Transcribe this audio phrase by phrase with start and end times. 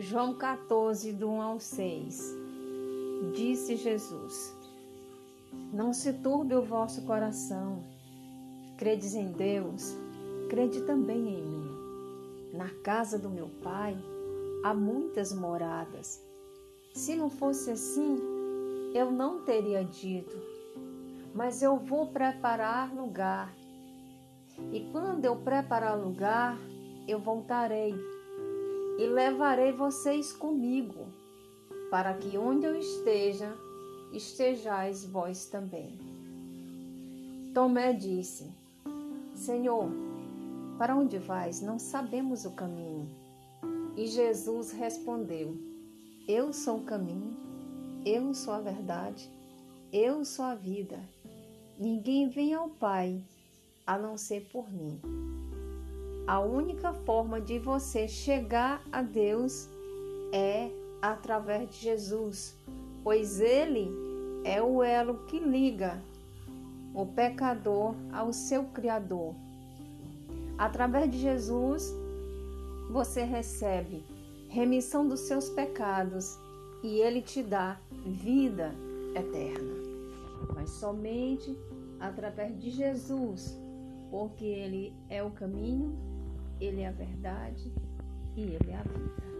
[0.00, 2.34] João 14, do 1 ao 6.
[3.34, 4.56] Disse Jesus:
[5.74, 7.84] Não se turbe o vosso coração.
[8.78, 9.94] Credes em Deus,
[10.48, 11.70] crede também em mim.
[12.54, 13.94] Na casa do meu Pai
[14.64, 16.24] há muitas moradas.
[16.94, 18.16] Se não fosse assim,
[18.94, 20.34] eu não teria dito,
[21.34, 23.54] mas eu vou preparar lugar.
[24.72, 26.58] E quando eu preparar lugar,
[27.06, 27.94] eu voltarei
[29.00, 31.06] e levarei vocês comigo,
[31.90, 33.50] para que onde eu esteja,
[34.12, 35.98] estejais vós também.
[37.54, 38.52] Tomé disse:
[39.34, 39.88] Senhor,
[40.76, 41.62] para onde vais?
[41.62, 43.08] Não sabemos o caminho.
[43.96, 45.56] E Jesus respondeu:
[46.28, 47.34] Eu sou o caminho,
[48.04, 49.30] eu sou a verdade,
[49.90, 51.00] eu sou a vida.
[51.78, 53.24] Ninguém vem ao Pai
[53.86, 55.00] a não ser por mim.
[56.26, 59.68] A única forma de você chegar a Deus
[60.32, 60.70] é
[61.02, 62.56] através de Jesus,
[63.02, 63.90] pois Ele
[64.44, 66.02] é o elo que liga
[66.94, 69.34] o pecador ao seu Criador.
[70.58, 71.92] Através de Jesus,
[72.90, 74.04] você recebe
[74.48, 76.38] remissão dos seus pecados
[76.82, 78.74] e Ele te dá vida
[79.14, 79.74] eterna.
[80.54, 81.56] Mas somente
[81.98, 83.56] através de Jesus,
[84.10, 85.96] porque Ele é o caminho,
[86.60, 87.72] ele é a verdade
[88.36, 89.39] e Ele é a vida.